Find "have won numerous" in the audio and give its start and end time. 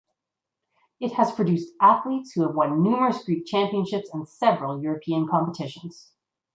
2.41-3.23